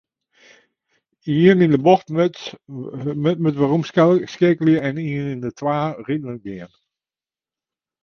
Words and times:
Yn 1.49 1.63
in 1.65 1.75
bocht 1.87 2.07
moatst 2.15 3.59
weromskeakelje 3.59 4.77
en 4.87 4.95
yn 5.05 5.41
de 5.43 5.51
twa 5.59 5.79
riden 6.07 6.37
gean. 6.43 6.73